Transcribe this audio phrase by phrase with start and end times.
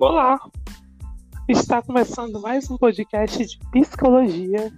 [0.00, 0.38] Olá!
[1.48, 4.72] Está começando mais um podcast de psicologia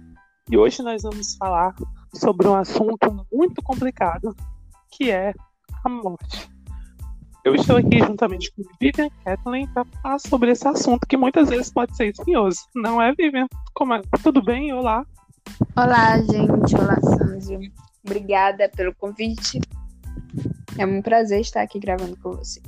[0.49, 1.75] e hoje nós vamos falar
[2.11, 4.35] sobre um assunto muito complicado
[4.89, 5.31] que é
[5.83, 6.49] a morte.
[7.45, 11.71] Eu estou aqui juntamente com Vivian Kathleen para falar sobre esse assunto que muitas vezes
[11.71, 12.61] pode ser espinhoso.
[12.73, 13.45] Não é, Vivian?
[13.75, 14.01] Como é?
[14.23, 14.73] Tudo bem?
[14.73, 15.05] Olá!
[15.77, 16.75] Olá, gente!
[16.75, 17.59] Olá, Sanzio!
[18.03, 19.61] Obrigada pelo convite.
[20.79, 22.59] É um prazer estar aqui gravando com você.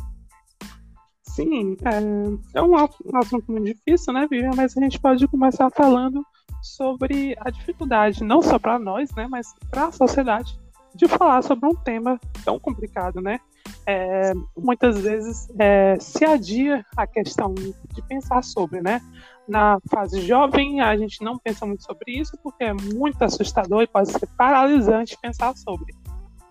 [1.34, 4.52] Sim, é, é um, um assunto muito difícil, né, Vivian?
[4.56, 6.24] Mas a gente pode começar falando
[6.62, 10.60] sobre a dificuldade, não só para nós, né, mas para a sociedade,
[10.94, 13.40] de falar sobre um tema tão complicado, né?
[13.88, 19.02] É, muitas vezes é, se adia a questão de pensar sobre, né?
[19.48, 23.88] Na fase jovem, a gente não pensa muito sobre isso porque é muito assustador e
[23.88, 25.96] pode ser paralisante pensar sobre.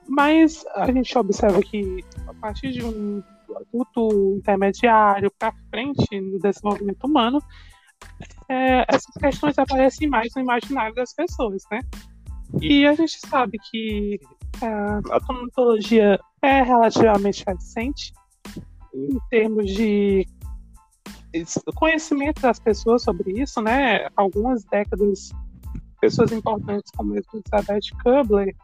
[0.09, 3.23] Mas a gente observa que a partir de um
[3.59, 7.39] adulto intermediário para frente no desenvolvimento humano,
[8.49, 11.81] é, essas questões aparecem mais no imaginário das pessoas, né?
[12.61, 14.21] E a gente sabe que
[14.61, 14.67] é,
[15.15, 18.13] a tomatologia é relativamente recente
[18.95, 20.27] em termos de
[21.75, 24.09] conhecimento das pessoas sobre isso, né?
[24.17, 25.31] Algumas décadas,
[26.01, 28.55] pessoas importantes como Elizabeth Kubler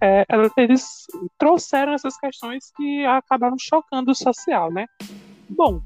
[0.00, 0.24] é,
[0.56, 1.06] eles
[1.38, 4.86] trouxeram essas questões que acabaram chocando o social, né?
[5.48, 5.82] Bom,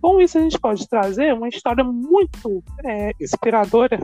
[0.00, 4.00] com isso a gente pode trazer uma história muito é, inspiradora,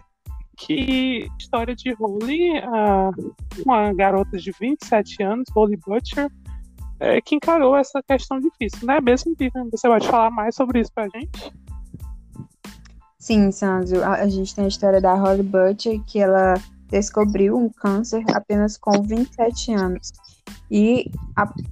[0.56, 2.60] que história de Holly,
[3.64, 6.30] uma garota de 27 anos, Holly Butcher,
[6.98, 9.00] é, que encarou essa questão difícil, né?
[9.00, 11.52] Mesmo que você pode falar mais sobre isso pra gente?
[13.18, 16.54] Sim, Sandro, a, a gente tem a história da Holly Butcher, que ela
[16.90, 20.12] descobriu um câncer apenas com 27 anos.
[20.70, 21.10] E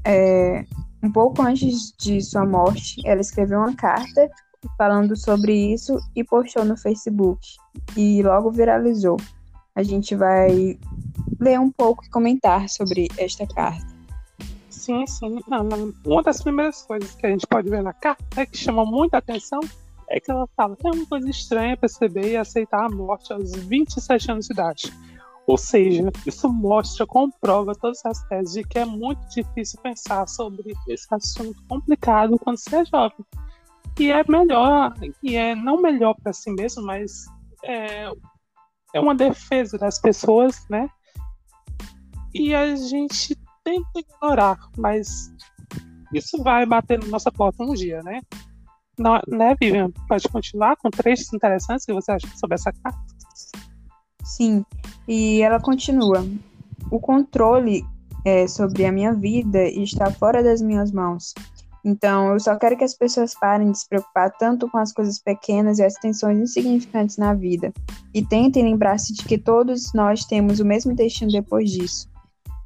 [0.04, 0.64] é,
[1.02, 4.30] um pouco antes de sua morte, ela escreveu uma carta
[4.76, 7.40] falando sobre isso e postou no Facebook.
[7.96, 9.16] E logo viralizou.
[9.74, 10.78] A gente vai
[11.38, 13.86] ler um pouco e comentar sobre esta carta.
[14.68, 15.38] Sim, sim.
[16.04, 19.18] Uma das primeiras coisas que a gente pode ver na carta é que chama muita
[19.18, 19.60] atenção
[20.10, 23.52] é que ela fala que é uma coisa estranha perceber e aceitar a morte aos
[23.52, 24.92] 27 anos de idade.
[25.46, 30.74] Ou seja, isso mostra, comprova todas as teses de que é muito difícil pensar sobre
[30.86, 33.24] esse assunto complicado quando você é jovem.
[33.98, 37.24] E é melhor, e é não melhor para si mesmo, mas
[37.64, 38.10] é,
[38.94, 40.88] é uma defesa das pessoas, né?
[42.34, 45.32] E a gente tenta ignorar, mas
[46.12, 48.20] isso vai bater na nossa porta um dia, né?
[48.98, 49.90] Não, né, Vivian?
[50.08, 52.98] Pode continuar com trechos interessantes que você acha sobre essa carta?
[54.24, 54.64] Sim,
[55.06, 56.26] e ela continua:
[56.90, 57.84] o controle
[58.24, 61.32] é, sobre a minha vida está fora das minhas mãos.
[61.84, 65.18] Então, eu só quero que as pessoas parem de se preocupar tanto com as coisas
[65.20, 67.72] pequenas e as tensões insignificantes na vida
[68.12, 72.10] e tentem lembrar-se de que todos nós temos o mesmo destino depois disso.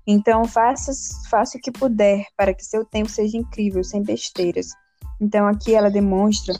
[0.06, 0.92] Então, faça,
[1.30, 4.70] faça o que puder para que seu tempo seja incrível, sem besteiras.
[5.22, 6.52] Então, aqui ela demonstra,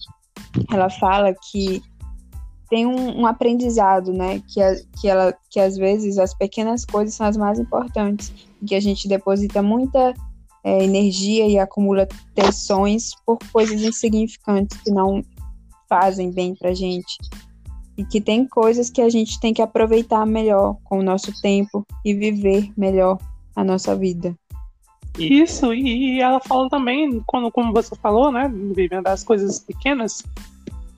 [0.73, 1.83] ela fala que
[2.71, 4.41] tem um, um, aprendizado, né?
[4.47, 8.33] Que, a, que, ela, que às vezes as pequenas coisas são as mais importantes,
[8.65, 10.15] que a gente deposita muita
[10.63, 12.07] é, energia e acumula
[12.37, 15.25] tensões por coisas insignificantes que não
[15.89, 17.19] fazem bem pra gente.
[17.99, 21.85] E que tem coisas que a gente tem que aproveitar melhor com o nosso tempo
[22.05, 23.19] e viver melhor
[23.57, 24.35] a nossa vida.
[25.19, 30.23] Isso, e ela fala também, quando, como você falou, né, Vivian, das coisas pequenas,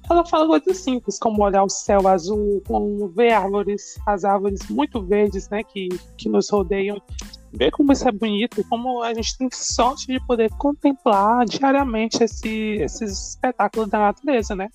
[0.08, 5.02] ela fala coisas simples, como olhar o céu azul, como ver árvores, as árvores muito
[5.02, 7.00] verdes, né, que, que nos rodeiam.
[7.52, 12.48] Ver como isso é bonito como a gente tem sorte de poder contemplar diariamente esse,
[12.48, 14.68] esses espetáculos da natureza, né?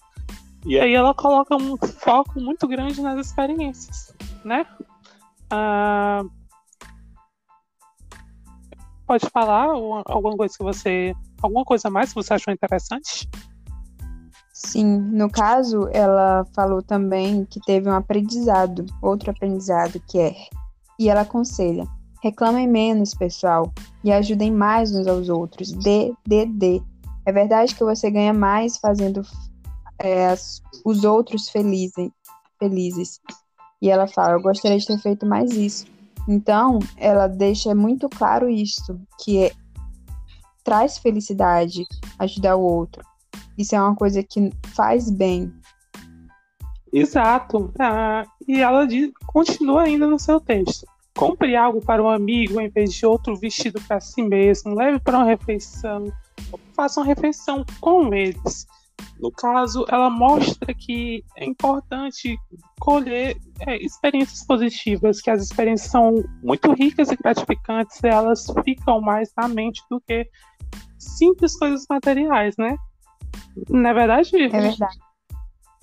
[0.65, 4.65] E aí ela coloca um foco muito grande nas experiências, né?
[5.49, 6.23] Ah,
[9.09, 9.65] pode falar
[10.05, 13.27] alguma coisa que você, alguma coisa mais que você achou interessante?
[14.53, 20.35] Sim, no caso, ela falou também que teve um aprendizado, outro aprendizado que é,
[20.99, 21.87] e ela aconselha:
[22.21, 23.73] reclamem menos, pessoal,
[24.03, 25.71] e ajudem mais uns aos outros.
[25.71, 26.83] D, D, D.
[27.25, 29.23] É verdade que você ganha mais fazendo
[29.97, 30.35] é,
[30.85, 32.11] os outros felizes,
[32.59, 33.19] felizes.
[33.81, 35.87] E ela fala: eu gostaria de ter feito mais isso.
[36.27, 39.51] Então, ela deixa muito claro isso, que é,
[40.63, 41.85] traz felicidade
[42.19, 43.03] ajudar o outro.
[43.57, 45.51] Isso é uma coisa que faz bem.
[46.91, 47.71] Exato.
[47.79, 50.85] Ah, e ela diz, continua ainda no seu texto.
[51.15, 54.73] Compre algo para um amigo em vez de outro vestido para si mesmo.
[54.73, 56.11] Leve para uma refeição.
[56.73, 58.65] Faça uma refeição com eles.
[59.19, 62.37] No caso, ela mostra que é importante
[62.79, 63.37] colher
[63.67, 69.31] é, experiências positivas, que as experiências são muito ricas e gratificantes, e elas ficam mais
[69.37, 70.27] na mente do que
[70.97, 72.75] simples coisas materiais, né?
[73.69, 74.35] Não é verdade?
[74.35, 74.97] É verdade.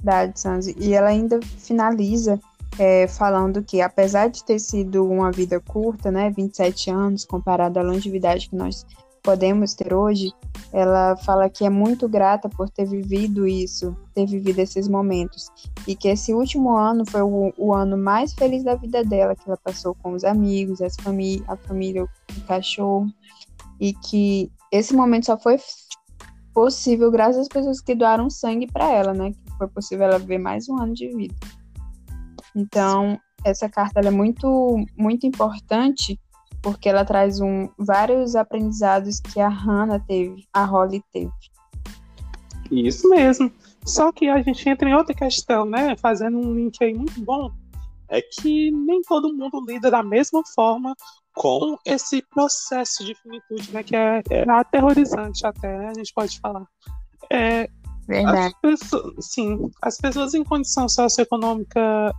[0.03, 0.77] Verdade, Sanzi.
[0.79, 2.41] E ela ainda finaliza
[2.79, 7.83] é, falando que, apesar de ter sido uma vida curta, né, 27 anos, comparado à
[7.83, 8.85] longevidade que nós
[9.27, 10.33] podemos ter hoje,
[10.73, 15.49] ela fala que é muito grata por ter vivido isso, ter vivido esses momentos,
[15.85, 19.43] e que esse último ano foi o, o ano mais feliz da vida dela, que
[19.45, 22.09] ela passou com os amigos, as famí a família, o
[22.47, 23.09] cachorro,
[23.81, 25.59] e que esse momento só foi
[26.55, 29.33] possível graças às pessoas que doaram sangue para ela, né?
[29.33, 31.35] Que foi possível ela ver mais um ano de vida.
[32.55, 36.17] Então, essa carta é muito, muito importante
[36.67, 41.31] porque ela traz um, vários aprendizados que a Hannah teve, a Holly teve.
[42.73, 43.53] Isso mesmo.
[43.85, 45.97] Só que a gente entra em outra questão, né?
[45.97, 47.53] Fazendo um link aí muito bom.
[48.09, 50.93] É que nem todo mundo lida da mesma forma
[51.37, 53.85] com esse processo de finitude, né?
[53.85, 55.91] Que é, é aterrorizante até, né?
[55.91, 56.67] A gente pode falar.
[57.31, 57.71] É,
[58.09, 58.55] Verdade.
[58.55, 62.13] As pessoas, sim, as pessoas em condição socioeconômica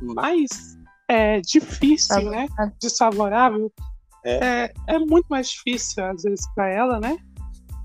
[0.00, 0.76] mais
[1.08, 2.46] é, difícil, né?
[2.80, 3.72] Desfavorável,
[4.24, 7.18] é, é muito mais difícil, às vezes, para ela, né?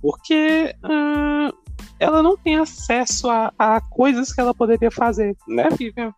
[0.01, 1.53] Porque uh,
[1.99, 6.13] ela não tem acesso a, a, coisas que ela poderia fazer, né, Vivian?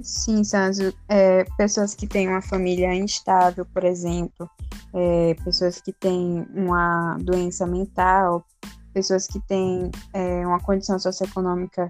[0.00, 0.94] Sim, Sanzo.
[1.08, 4.48] É, pessoas que têm uma família instável, por exemplo,
[4.94, 8.46] é, pessoas que têm uma doença mental,
[8.94, 11.88] pessoas que têm é, uma condição socioeconômica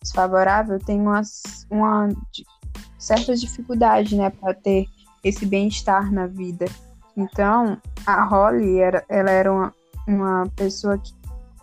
[0.00, 1.20] desfavorável, têm uma,
[1.70, 2.08] uma
[2.98, 4.86] certa dificuldade, né, para ter
[5.22, 6.66] esse bem-estar na vida.
[7.16, 9.74] Então, a Holly era, ela era uma,
[10.06, 11.12] uma pessoa que,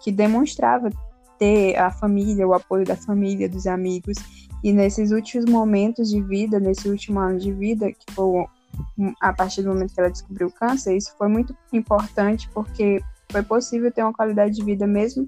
[0.01, 0.89] que demonstrava
[1.37, 4.17] ter a família, o apoio da família, dos amigos.
[4.63, 8.45] E nesses últimos momentos de vida, nesse último ano de vida, que foi
[9.21, 13.01] a partir do momento que ela descobriu o câncer, isso foi muito importante porque
[13.31, 15.25] foi possível ter uma qualidade de vida mesmo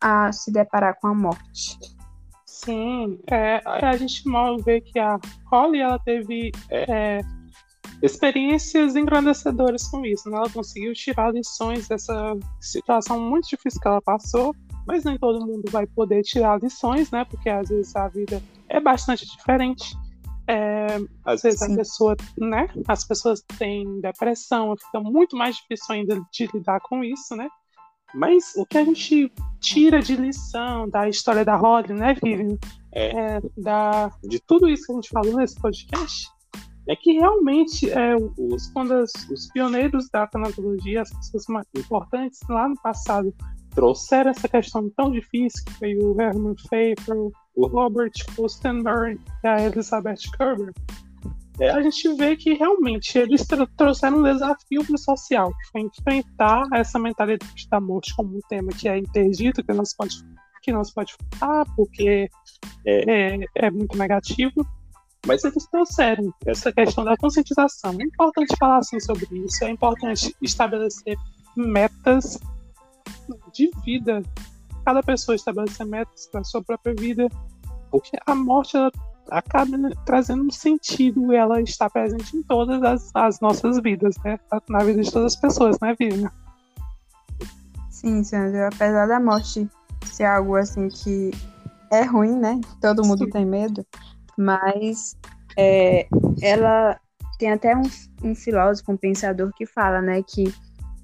[0.00, 1.95] a se deparar com a morte.
[2.66, 5.20] Sim, é, a gente mal vê que a
[5.52, 7.20] Holly ela teve é,
[8.02, 10.28] experiências engrandecedoras com isso.
[10.28, 10.36] Né?
[10.36, 14.52] Ela conseguiu tirar lições dessa situação muito difícil que ela passou,
[14.84, 17.24] mas nem todo mundo vai poder tirar lições, né?
[17.24, 19.96] Porque às vezes a vida é bastante diferente.
[20.48, 21.72] É, às vezes Sim.
[21.72, 22.68] a pessoa, né?
[22.88, 27.48] As pessoas têm depressão, fica muito mais difícil ainda de lidar com isso, né?
[28.14, 32.56] Mas o que a gente tira de lição da história da Holly, né, Vivian?
[32.92, 36.28] É, da, de tudo isso que a gente falou nesse podcast,
[36.88, 42.40] é que realmente é, os, quando as, os pioneiros da tanatologia, as pessoas mais importantes
[42.48, 43.34] lá no passado,
[43.74, 47.16] trouxeram essa questão tão difícil, que foi o Herman Pfeiffer,
[47.54, 50.72] o Robert Kustenberg e a Elizabeth Kerber,
[51.58, 55.80] é, a gente vê que realmente eles trouxeram um desafio para o social, que foi
[55.82, 60.16] enfrentar essa mentalidade da morte como um tema que é interdito, que não se pode,
[60.62, 62.28] que não se pode falar, porque
[62.86, 64.66] é, é, é muito negativo.
[65.26, 67.96] Mas eles trouxeram essa questão da conscientização.
[67.98, 71.16] É importante falar assim sobre isso, é importante estabelecer
[71.56, 72.38] metas
[73.52, 74.22] de vida.
[74.84, 77.28] Cada pessoa estabelecer metas para a sua própria vida,
[77.90, 78.92] porque a morte ela
[79.30, 84.38] acaba trazendo um sentido ela está presente em todas as, as nossas vidas, né?
[84.68, 86.30] Na vida de todas as pessoas, né, Vivian?
[87.90, 88.68] Sim, Sandra.
[88.68, 89.68] Apesar da morte
[90.04, 91.30] ser algo assim que
[91.90, 92.60] é ruim, né?
[92.80, 93.30] Todo mundo Sim.
[93.30, 93.86] tem medo,
[94.36, 95.16] mas
[95.56, 96.06] é,
[96.42, 96.98] ela
[97.38, 97.82] tem até um,
[98.22, 100.54] um filósofo, um pensador que fala, né, que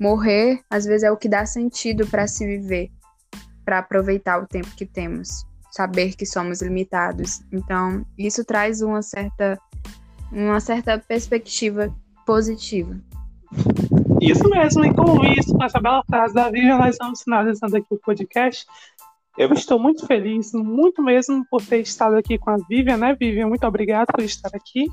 [0.00, 2.90] morrer às vezes é o que dá sentido para se viver,
[3.64, 7.40] para aproveitar o tempo que temos saber que somos limitados.
[7.50, 9.58] Então, isso traz uma certa,
[10.30, 11.92] uma certa perspectiva
[12.26, 12.94] positiva.
[14.20, 17.86] Isso mesmo, e com isso, com essa bela frase da Vivian, nós estamos finalizando aqui
[17.90, 18.66] o podcast.
[19.36, 23.48] Eu estou muito feliz, muito mesmo, por ter estado aqui com a Vivian, né, Vivian?
[23.48, 24.86] Muito obrigada por estar aqui.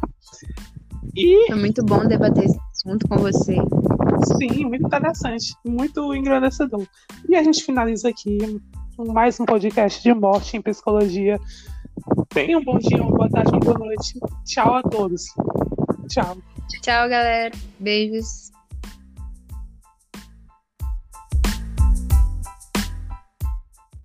[1.16, 1.48] E...
[1.48, 3.56] Foi muito bom debater esse assunto com você.
[4.38, 6.88] Sim, muito interessante, muito engrandecedor.
[7.28, 8.38] E a gente finaliza aqui
[9.06, 11.40] mais um podcast de morte em psicologia.
[12.30, 14.20] Tenham um bom dia, uma boa tarde, uma boa noite.
[14.46, 15.24] Tchau a todos.
[16.10, 16.38] Tchau.
[16.82, 17.56] Tchau, galera.
[17.80, 18.52] Beijos.